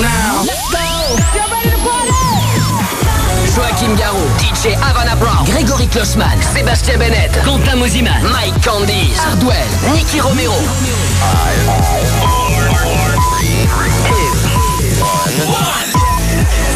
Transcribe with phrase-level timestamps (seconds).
[0.00, 0.42] now.
[0.44, 0.78] Let's go.
[1.50, 2.12] ready to party?
[3.54, 10.20] Joachim Garou, DJ Havana Brown, Grégory Klossman, Sébastien Bennett, Quentin Mosiman, Mike Candice, Hardwell, Nicky
[10.20, 10.54] Romero.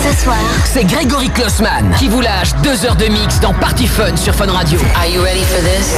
[0.02, 4.14] Ce soir, c'est Grégory Klossman qui vous lâche deux heures de mix dans Party Fun
[4.16, 4.78] sur Fun Radio.
[4.96, 5.96] Are you ready for this?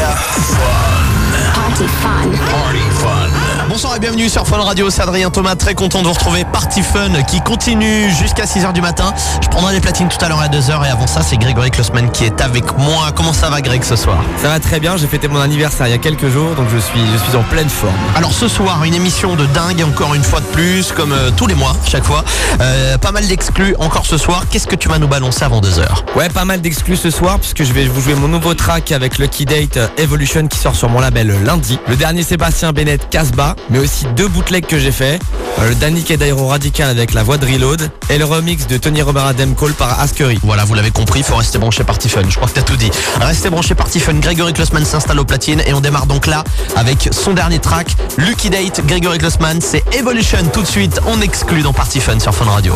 [1.54, 2.30] party fun.
[2.50, 3.47] Party fun.
[3.68, 6.46] Bonsoir et bienvenue sur Fun Radio, c'est Adrien Thomas, très content de vous retrouver.
[6.50, 9.12] Party Fun qui continue jusqu'à 6h du matin.
[9.42, 12.10] Je prendrai les platines tout à l'heure à 2h et avant ça c'est Grégory Klossman
[12.10, 13.12] qui est avec moi.
[13.14, 14.24] Comment ça va Greg ce soir?
[14.40, 16.78] Ça va très bien, j'ai fêté mon anniversaire il y a quelques jours donc je
[16.78, 17.92] suis, je suis en pleine forme.
[18.16, 21.46] Alors ce soir une émission de dingue encore une fois de plus comme euh, tous
[21.46, 22.24] les mois chaque fois.
[22.62, 24.44] Euh, pas mal d'exclus encore ce soir.
[24.50, 25.84] Qu'est-ce que tu vas nous balancer avant 2h
[26.16, 29.18] Ouais pas mal d'exclus ce soir puisque je vais vous jouer mon nouveau track avec
[29.18, 31.78] Lucky Date euh, Evolution qui sort sur mon label lundi.
[31.86, 35.18] Le dernier Sébastien Bennett Casbah mais aussi deux bootlegs que j'ai fait.
[35.60, 39.26] Le Danny Kedairo Radical avec la voix de Reload et le remix de Tony Robert
[39.26, 40.38] Adam Cole par Askery.
[40.42, 42.22] Voilà, vous l'avez compris, il faut rester branché Party Fun.
[42.28, 42.90] Je crois que t'as tout dit.
[43.20, 44.14] Restez branché Party Fun.
[44.14, 46.44] Grégory Klossman s'installe au platine et on démarre donc là
[46.76, 48.86] avec son dernier track, Lucky Date.
[48.86, 50.38] Grégory Klossman, c'est Evolution.
[50.52, 52.74] Tout de suite, on exclut dans Party Fun sur Fun Radio.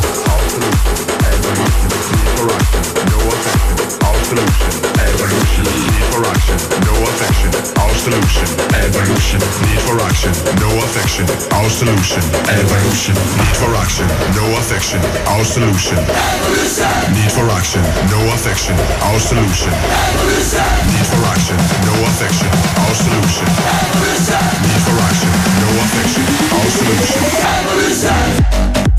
[8.02, 8.50] Solution,
[8.82, 11.22] evolution, need for action, no affection,
[11.54, 12.18] our solution,
[12.50, 14.98] evolution, need for action, no affection,
[15.30, 16.82] our solution, evolution,
[17.14, 18.74] need for action, no affection,
[19.06, 22.50] our solution, evolution, need for action, no affection,
[22.82, 23.46] our solution,
[23.86, 25.30] evolution, need for action,
[25.62, 26.24] no affection,
[26.58, 27.22] our solution,
[27.54, 28.91] evolution.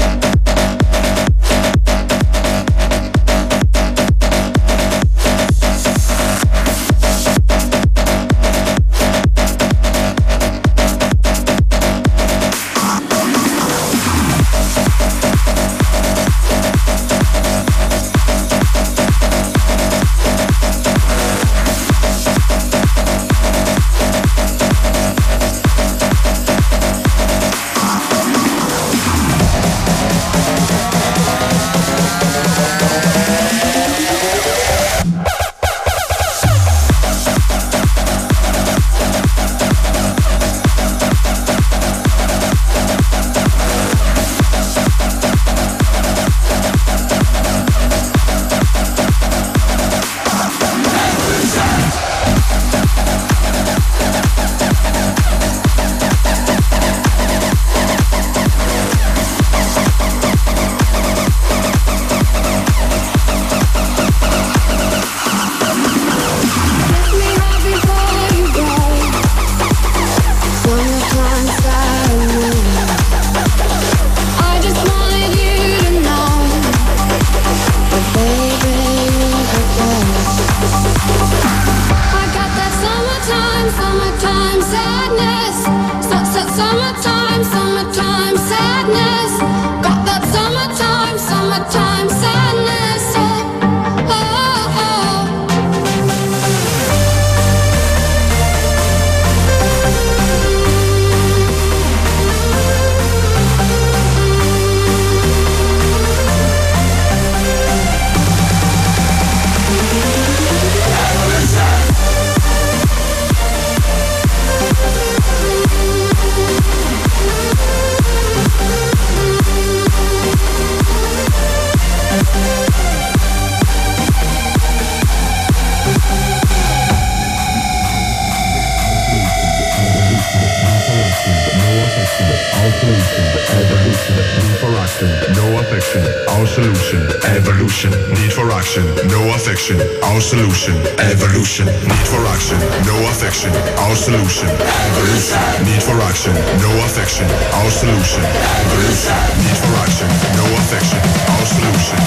[136.48, 137.00] Solution,
[137.36, 137.92] evolution.
[138.18, 140.76] Need for action, no affection, our solution.
[141.00, 141.66] Evolution.
[141.66, 144.50] Need for action, no affection, our solution.
[144.50, 145.40] Evolution.
[145.66, 148.24] Need for action, no affection, our solution.
[148.24, 149.16] Evolution.
[149.44, 152.04] Need for action, no affection, our solution.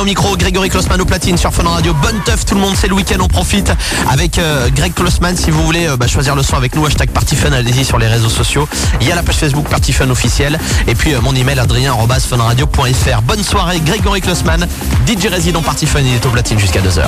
[0.00, 1.92] Au micro, Grégory Klossman au platine sur Fun Radio.
[1.92, 3.70] Bonne teuf tout le monde, c'est le week-end, on profite
[4.08, 5.36] avec euh, Greg Klossman.
[5.36, 8.06] Si vous voulez euh, bah, choisir le son avec nous, hashtag PartyFun, allez-y sur les
[8.06, 8.66] réseaux sociaux.
[9.02, 13.22] Il y a la page Facebook PartyFun officielle et puis euh, mon email adrien.funradio.fr.
[13.22, 14.66] Bonne soirée, Grégory Klossman,
[15.06, 17.04] DJ résident PartyFun, il est au platine jusqu'à 2h.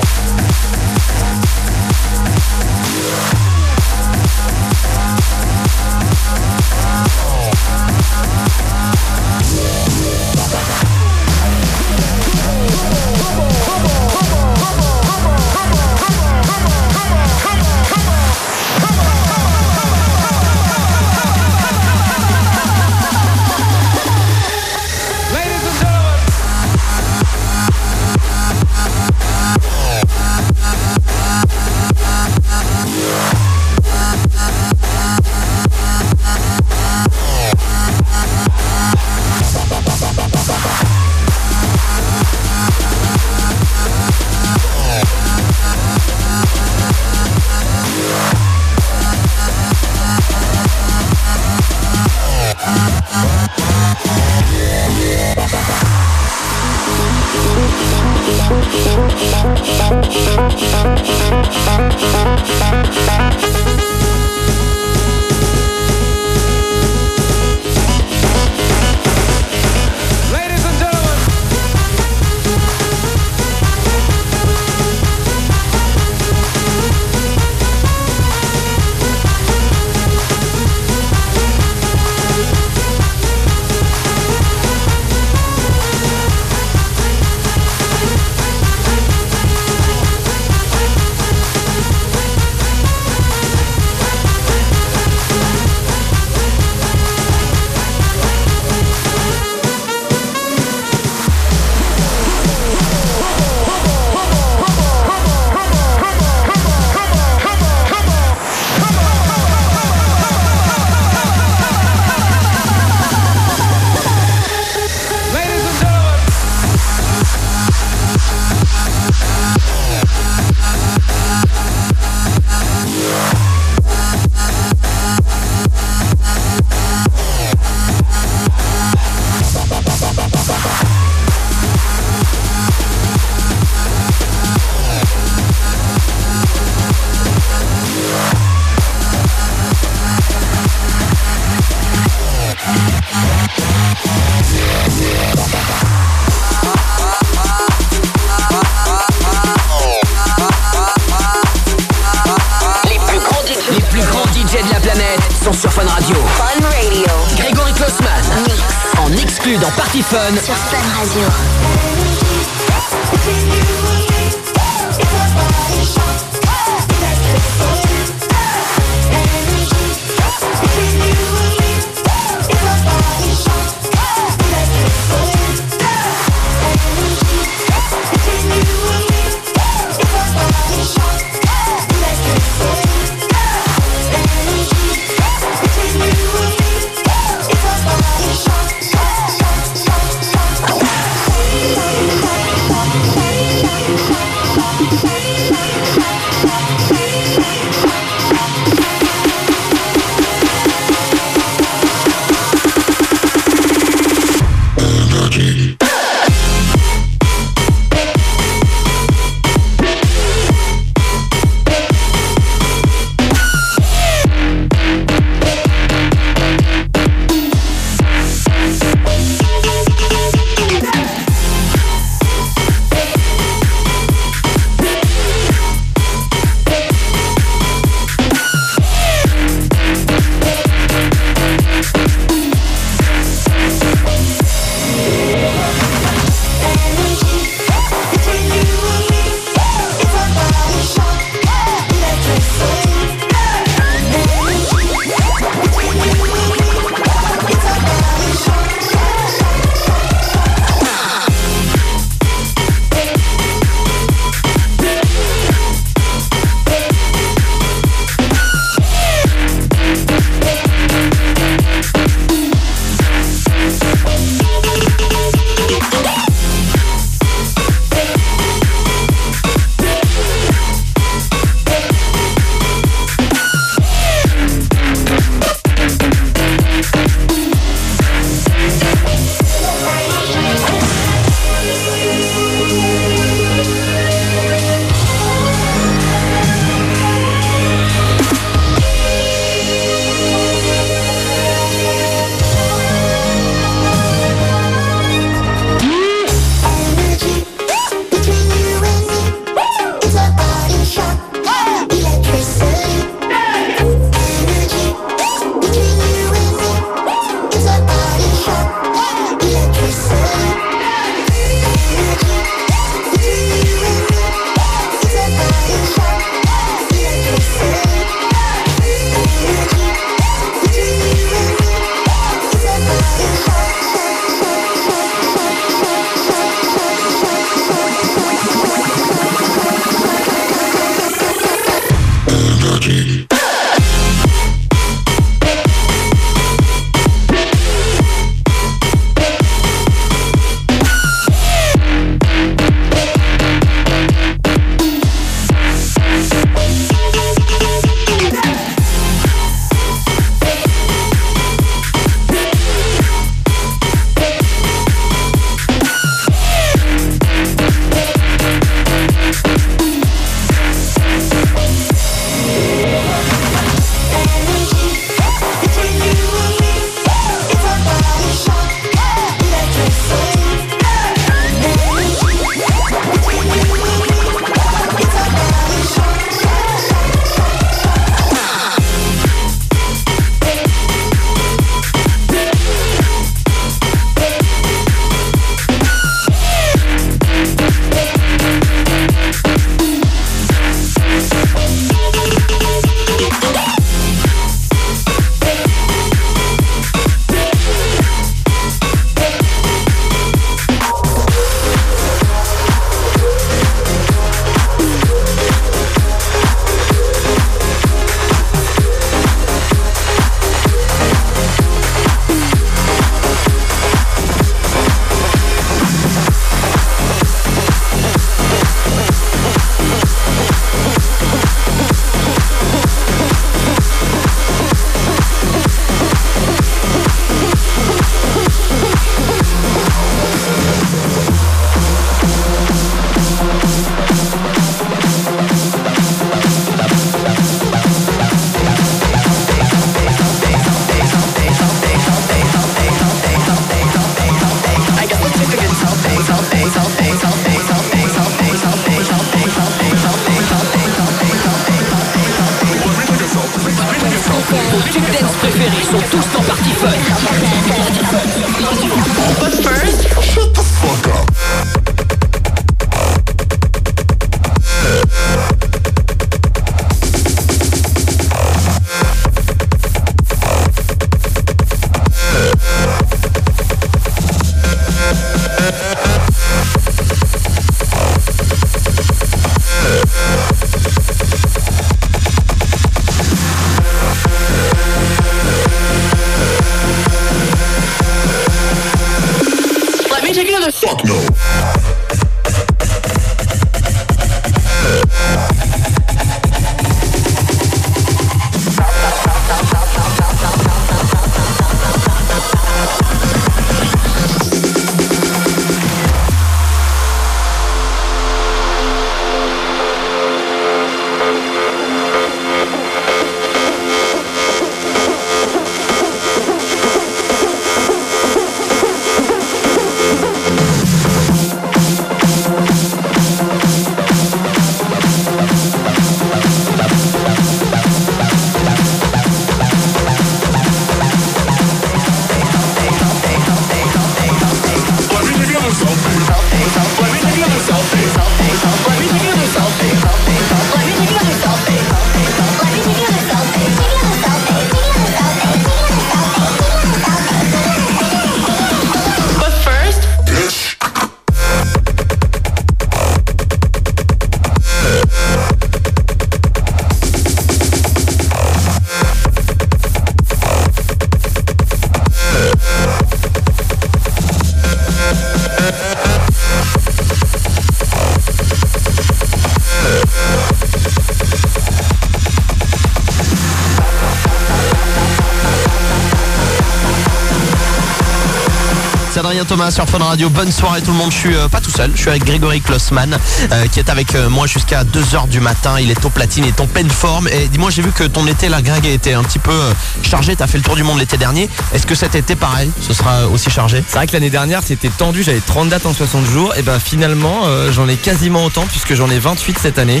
[579.50, 580.30] Thomas sur Fun Radio.
[580.30, 581.10] Bonne soirée tout le monde.
[581.10, 581.90] Je suis euh, pas tout seul.
[581.92, 583.18] Je suis avec Grégory Klossman
[583.50, 585.74] euh, qui est avec euh, moi jusqu'à 2h du matin.
[585.80, 587.26] Il est au platine, il est en pleine forme.
[587.26, 589.58] Et dis-moi, j'ai vu que ton été, la Greg, était un petit peu
[590.04, 590.36] chargé.
[590.36, 591.48] T'as fait le tour du monde l'été dernier.
[591.74, 593.82] Est-ce que cet été, pareil, ce sera aussi chargé?
[593.88, 596.78] C'est vrai que l'année dernière c'était tendu, j'avais 30 dates en 60 jours, et ben
[596.78, 597.40] finalement
[597.72, 600.00] j'en ai quasiment autant puisque j'en ai 28 cette année.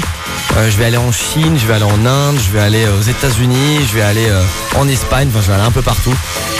[0.56, 2.98] Euh, je vais aller en Chine, je vais aller en Inde, je vais aller euh,
[2.98, 4.42] aux États-Unis, je vais aller euh,
[4.76, 6.14] en Espagne, enfin je vais aller un peu partout.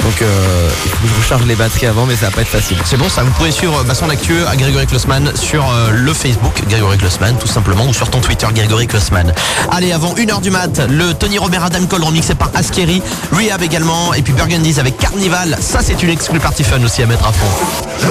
[0.05, 2.49] Donc euh, il faut que je recharge les batteries avant, mais ça va pas être
[2.49, 2.77] facile.
[2.85, 6.13] C'est bon, ça vous pouvez suivre bah, son actu à Grégory Klossman sur euh, le
[6.15, 9.33] Facebook Grégory Klossman tout simplement ou sur ton Twitter Grégory Klossman.
[9.71, 13.03] Allez, avant 1h du mat, le Tony Robert Adam Cole remixé par Askeri,
[13.33, 15.59] Rehab également et puis Burgundies avec Carnival.
[15.61, 18.07] Ça c'est une exclue party fun aussi à mettre à fond.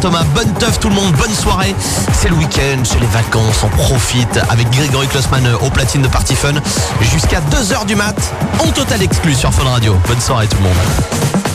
[0.00, 0.24] Thomas.
[0.34, 1.74] Bonne teuf tout le monde, bonne soirée.
[2.12, 6.08] C'est le week-end, c'est les vacances, on profite avec Grégory Klossman euh, au platine de
[6.08, 6.54] Party Fun
[7.00, 8.16] jusqu'à 2h du mat
[8.60, 9.96] en total exclu sur Fun Radio.
[10.06, 11.47] Bonne soirée tout le monde.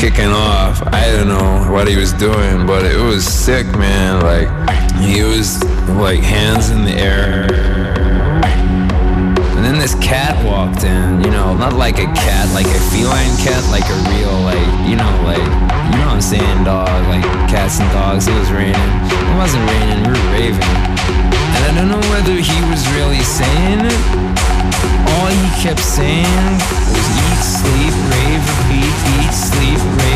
[0.00, 0.80] Kicking off.
[0.94, 4.24] I don't know what he was doing, but it was sick, man.
[4.24, 4.48] Like
[4.96, 7.44] he was like hands in the air.
[9.60, 13.36] And then this cat walked in, you know, not like a cat, like a feline
[13.44, 15.44] cat, like a real, like, you know, like,
[15.92, 17.20] you know what I'm saying, dog, like
[17.52, 18.24] cats and dogs.
[18.26, 18.90] It was raining.
[19.04, 20.76] It wasn't raining, we were raving.
[21.60, 24.00] And I don't know whether he was really saying it.
[25.12, 26.56] All he kept saying
[26.88, 30.09] was eat, sleep, rave, repeat, eat, sleep,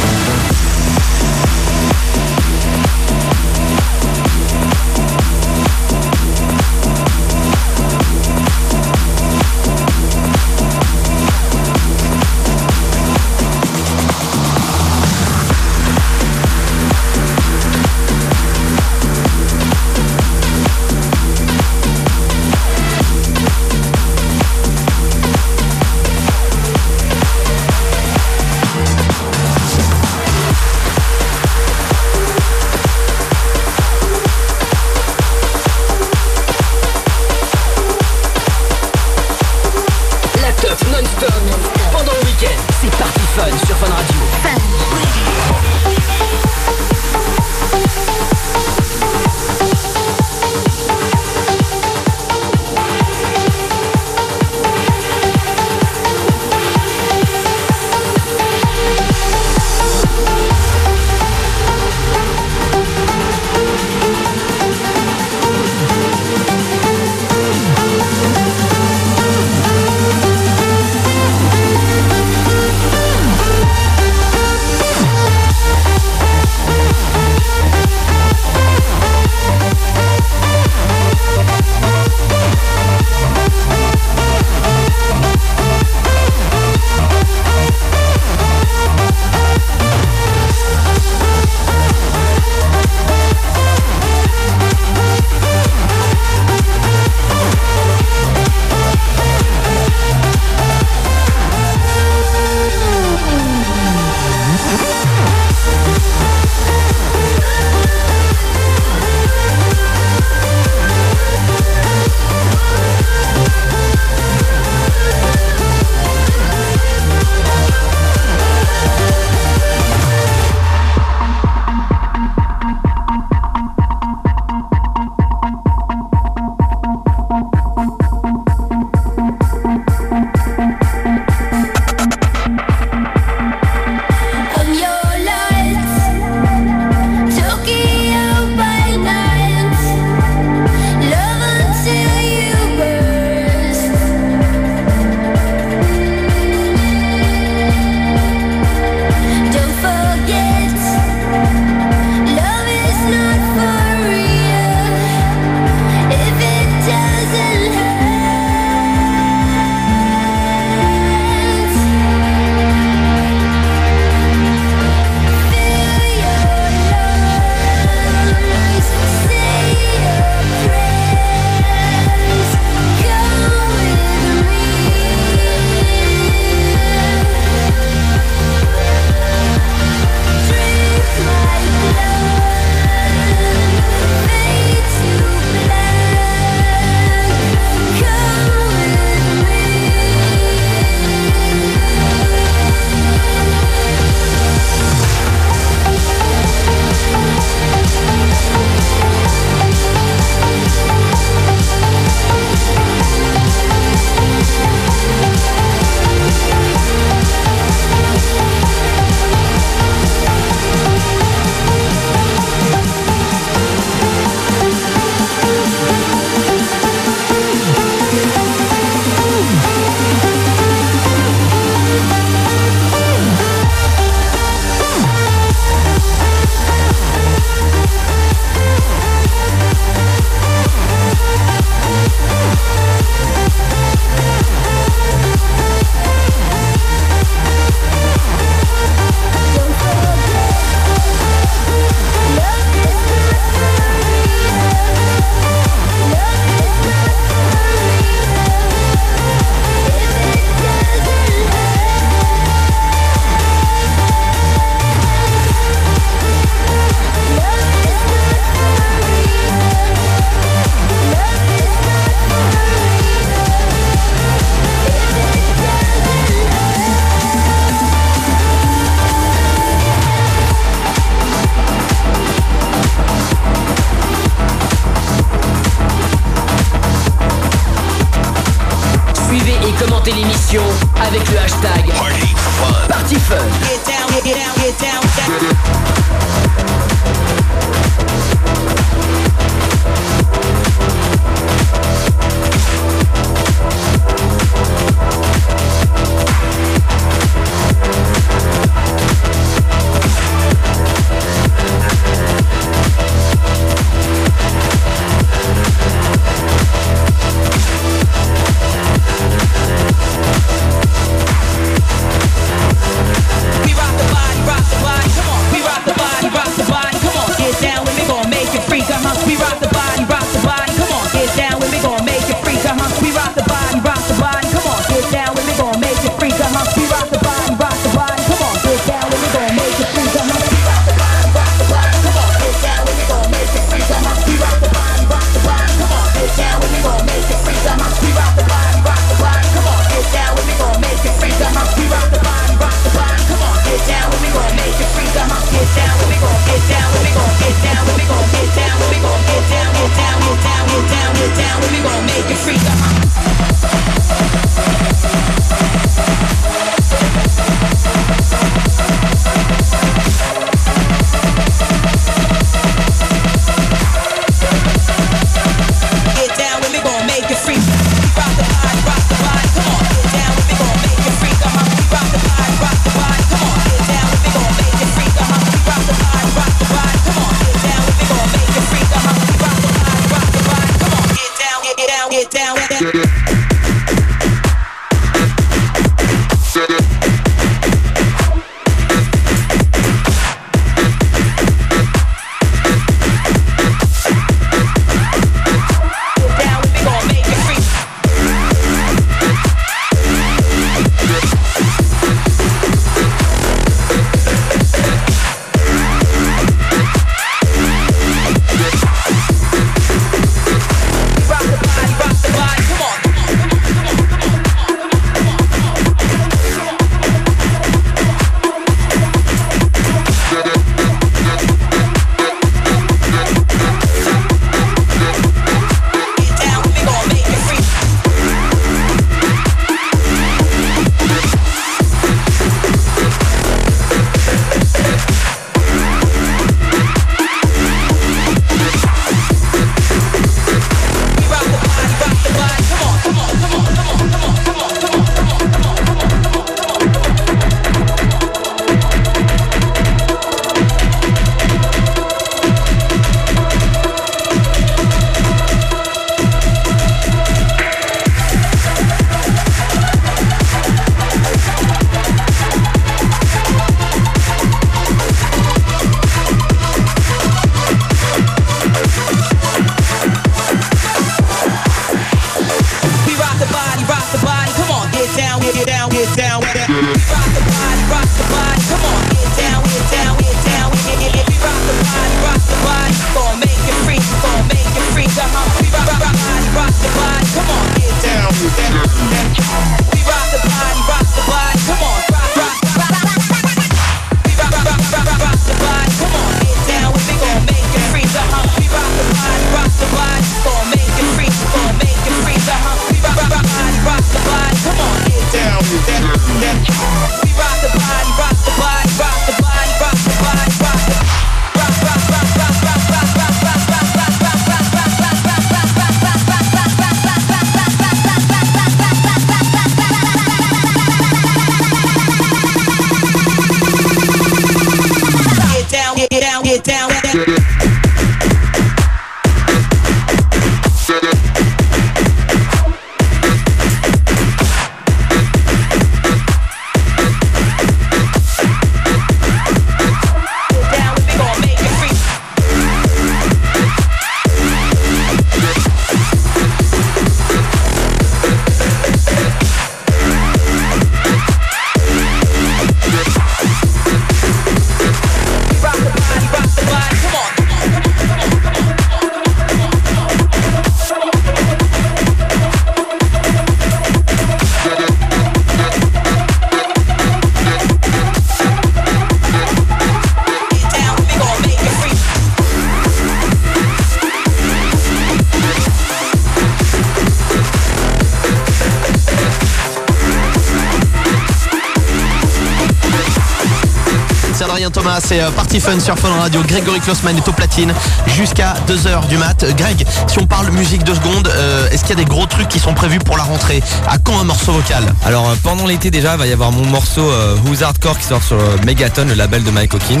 [585.12, 586.40] c'est euh, Party Fun sur Fun Radio.
[586.42, 587.74] Grégory Klossman est au platine
[588.06, 589.42] jusqu'à 2h du mat.
[589.42, 592.24] Euh, Greg, si on parle musique deux secondes, euh, est-ce qu'il y a des gros
[592.24, 593.62] trucs qui sont prévus pour la rentrée?
[593.88, 594.84] À quand un morceau vocal?
[595.04, 597.10] Alors pendant l'été déjà, il va y avoir mon morceau
[597.44, 600.00] Who's Hardcore qui sort sur Megaton, le label de Mike Hawkins.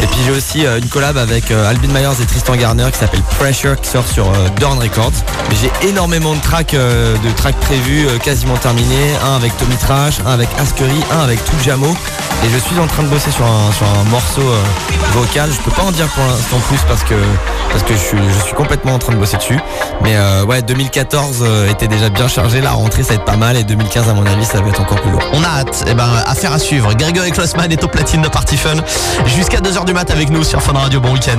[0.00, 3.80] Et puis j'ai aussi une collab avec Albin Myers et Tristan Garner qui s'appelle Pressure
[3.80, 4.26] qui sort sur
[4.58, 5.12] Dorn Records.
[5.60, 9.14] J'ai énormément de tracks, de tracks prévus, quasiment terminés.
[9.24, 11.94] Un avec Tommy Trash, un avec Askery, un avec Tout Jamo.
[12.42, 14.62] Et je suis en train de bosser sur un, sur un morceau euh,
[15.12, 15.50] vocal.
[15.52, 17.14] Je peux pas en dire pour l'instant plus parce que
[17.70, 19.58] parce que je suis, complètement en train de bosser dessus.
[20.02, 22.60] Mais euh, ouais, 2014 euh, était déjà bien chargé.
[22.60, 24.80] La rentrée ça va être pas mal et 2015 à mon avis ça va être
[24.80, 25.22] encore plus lourd.
[25.32, 26.92] On a hâte, eh ben, affaire à suivre.
[26.94, 28.76] Grégory Klossman est au platine de Party Fun
[29.26, 31.00] jusqu'à 2h du mat avec nous sur Fun Radio.
[31.00, 31.38] Bon week-end.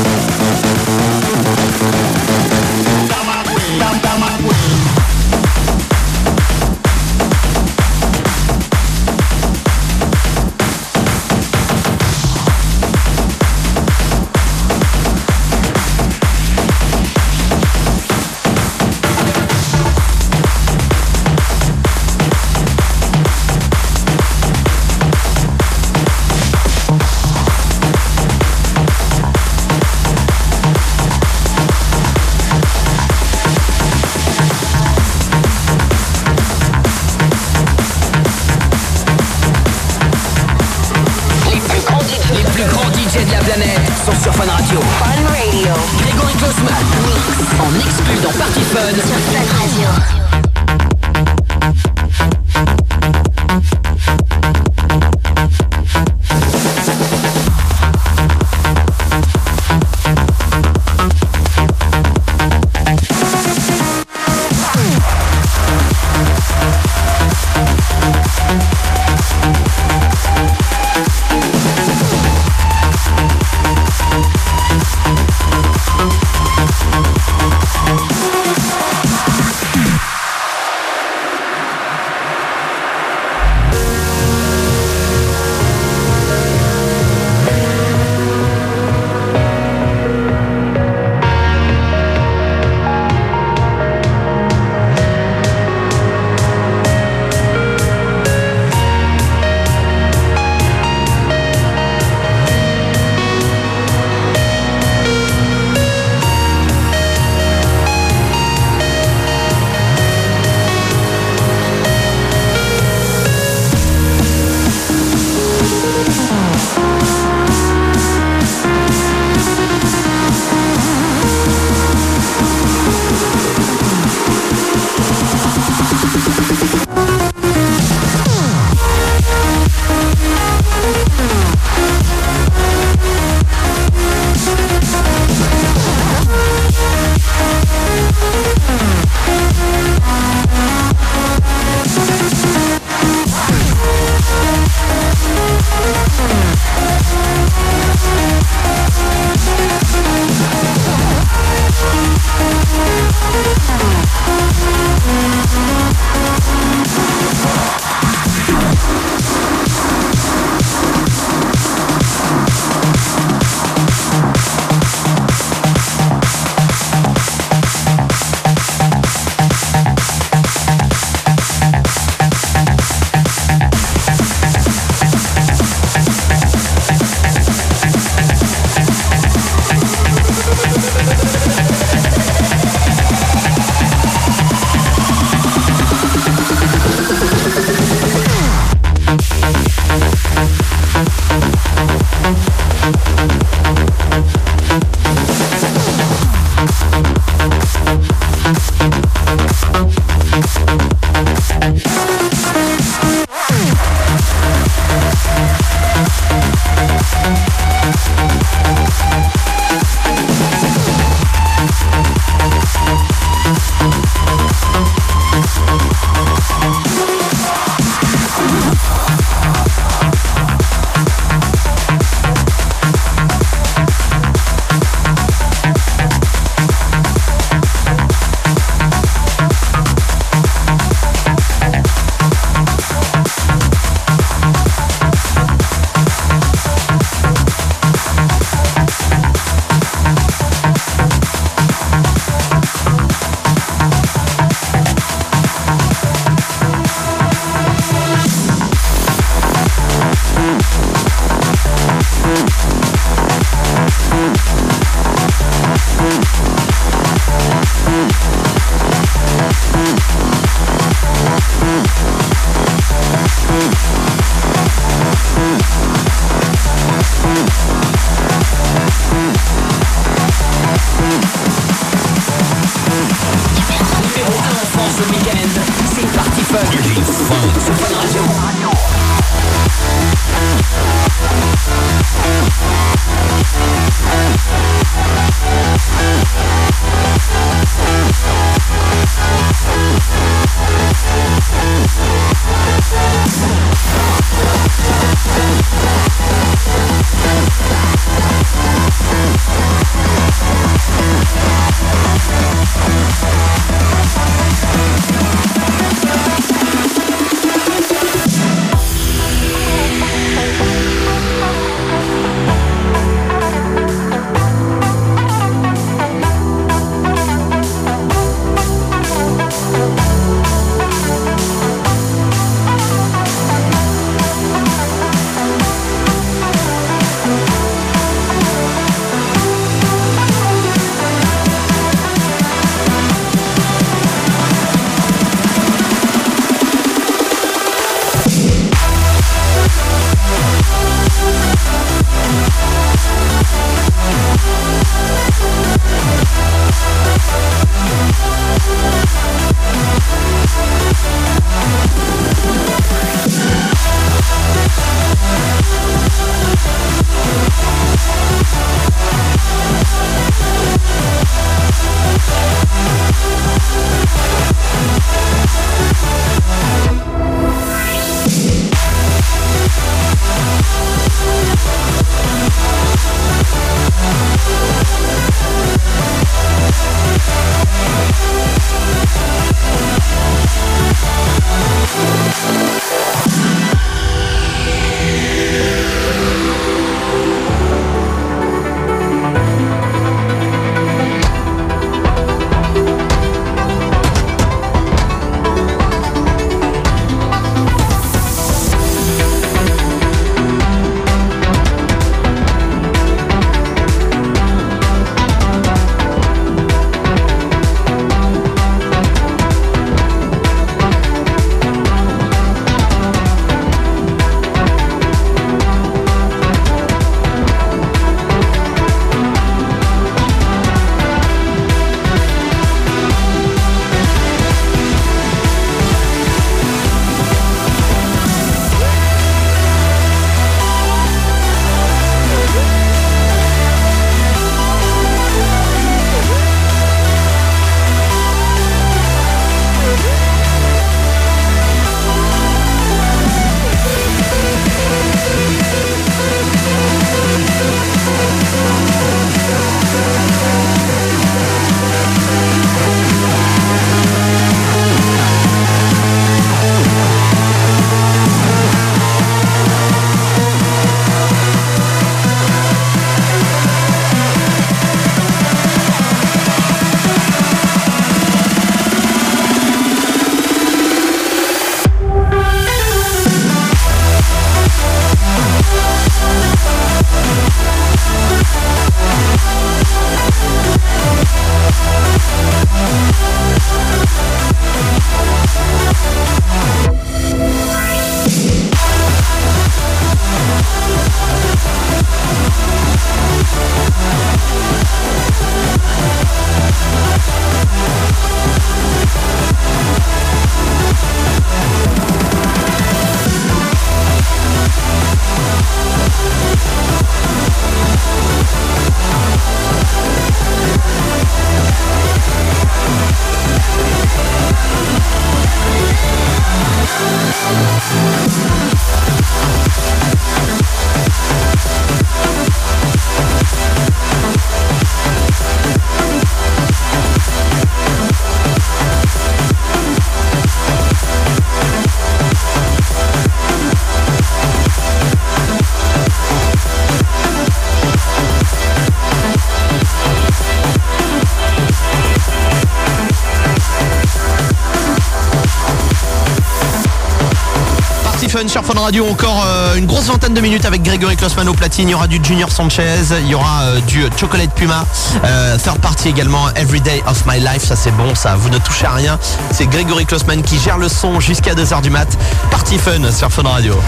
[548.91, 551.87] Radio, encore euh, une grosse vingtaine de minutes avec Grégory Klossman au platine.
[551.87, 554.85] Il y aura du Junior Sanchez, il y aura euh, du Chocolate Puma,
[555.23, 557.63] euh, third party également, Everyday of My Life.
[557.63, 559.17] Ça c'est bon, ça, vous ne touchez à rien.
[559.53, 562.17] C'est Grégory Klossman qui gère le son jusqu'à 2h du mat.
[562.49, 563.79] Party Fun sur Fun Radio.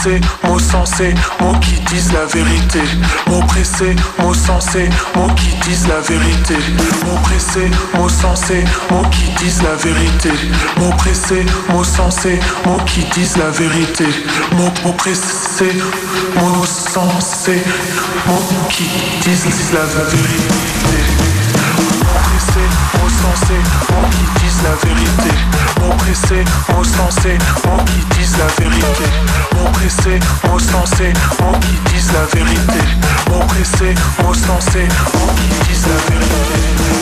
[0.00, 1.14] Pressés, mots sensés,
[1.60, 2.80] qui disent la vérité.
[3.26, 6.54] Mots pressés, mots sensés, mots qui disent la vérité.
[7.04, 10.30] Mots pressés, mots sensés, mots qui disent la vérité.
[10.78, 14.06] Mots pressés, mots sensés, mots qui disent la vérité.
[14.56, 15.76] Mots pressés,
[16.36, 17.62] mots sensés,
[18.26, 18.88] mots qui
[19.22, 21.09] disent la vérité.
[23.30, 25.30] Sensés, mots qui disent la vérité.
[25.80, 26.44] Mots pressés,
[26.74, 29.06] mots sensés, mots qui disent la vérité.
[29.54, 32.82] Mots pressés, mots sensés, mots qui disent la vérité.
[33.30, 36.50] Mots pressés, mots sensés, mots qui disent la vérité.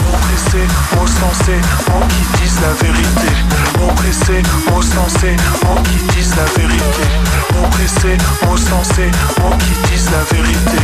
[0.04, 3.30] Mots pressés, mots sensés, mots qui disent la vérité.
[3.78, 7.06] Mots pressés, mots sensés, mots qui disent la vérité.
[7.54, 9.10] Mots pressés, mots sensés,
[9.40, 10.78] mots qui disent la vérité.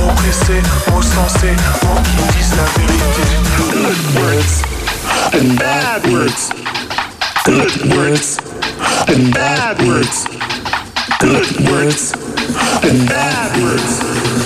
[0.00, 1.54] Mots pressés, mots sensés,
[1.84, 1.97] mots
[5.38, 6.50] and backwards.
[7.44, 8.38] Good words.
[9.08, 10.26] and bad words,
[11.20, 12.12] Good words.
[12.82, 14.37] And bad words.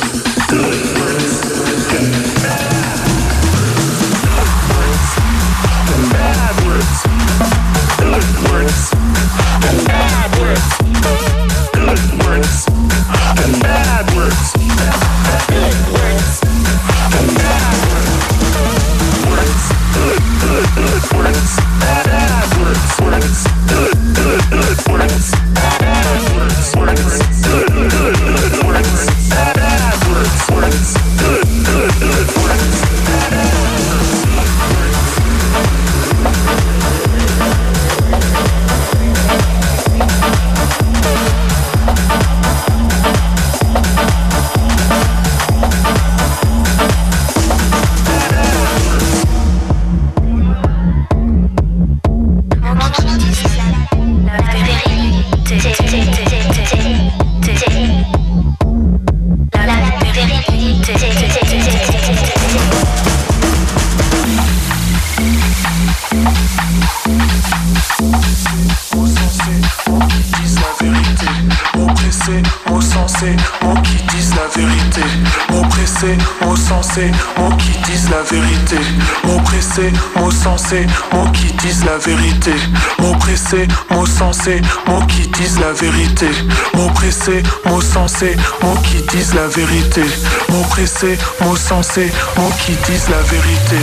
[84.89, 86.29] Mots qui disent la vérité.
[86.75, 90.03] Mots pressés, mots sensés, mots qui disent la vérité.
[90.49, 93.77] Mots pressés, mots sensés, mots qui disent la vérité.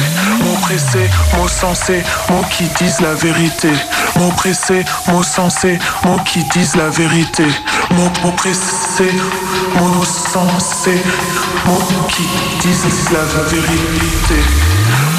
[0.43, 3.69] Mots pressés, mots sensés, mots qui disent la vérité.
[4.17, 7.45] Mots pressés, mots sensés, mots qui disent la vérité.
[7.91, 9.13] Mots pressés,
[9.79, 11.03] mots sensés,
[11.65, 12.27] mots qui
[12.61, 15.18] disent la vérité.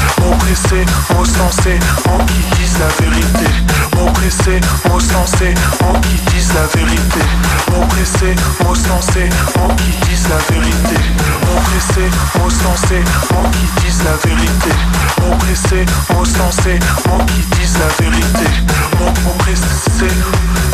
[0.51, 3.47] pressés, mots sensés, mots qui disent la vérité.
[3.95, 4.59] Mots pressés,
[4.89, 7.21] mots sensés, mots qui disent la vérité.
[7.71, 10.97] Mots pressés, mots sensés, mots qui disent la vérité.
[11.45, 14.73] Mots pressés, mots sensés, mots qui disent la vérité.
[15.21, 18.47] Mots pressés, mots sensés, mots qui disent la vérité.
[18.99, 20.15] Mots pressés,